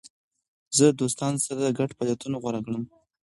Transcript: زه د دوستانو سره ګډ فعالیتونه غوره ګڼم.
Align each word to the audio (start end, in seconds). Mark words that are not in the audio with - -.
زه 0.77 0.85
د 0.89 0.97
دوستانو 1.01 1.37
سره 1.45 1.75
ګډ 1.79 1.89
فعالیتونه 1.97 2.35
غوره 2.41 2.59
ګڼم. 2.65 2.83